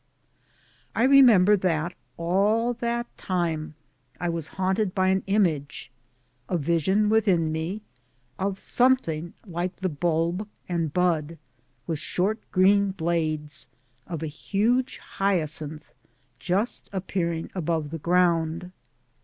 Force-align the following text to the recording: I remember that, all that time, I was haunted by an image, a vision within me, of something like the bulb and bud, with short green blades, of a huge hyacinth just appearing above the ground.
I 0.95 1.03
remember 1.03 1.55
that, 1.57 1.93
all 2.17 2.73
that 2.73 3.05
time, 3.19 3.75
I 4.19 4.29
was 4.29 4.47
haunted 4.57 4.95
by 4.95 5.09
an 5.09 5.21
image, 5.27 5.91
a 6.49 6.57
vision 6.57 7.07
within 7.07 7.51
me, 7.51 7.83
of 8.39 8.57
something 8.57 9.35
like 9.45 9.75
the 9.75 9.89
bulb 9.89 10.47
and 10.67 10.91
bud, 10.91 11.37
with 11.85 11.99
short 11.99 12.39
green 12.51 12.89
blades, 12.93 13.67
of 14.07 14.23
a 14.23 14.25
huge 14.25 14.97
hyacinth 14.97 15.93
just 16.39 16.89
appearing 16.91 17.51
above 17.53 17.91
the 17.91 17.99
ground. 17.99 18.71